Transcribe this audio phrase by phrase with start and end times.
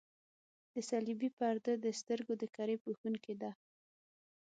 [0.73, 3.51] د صلبیې پرده د سترګو د کرې پوښوونکې ده.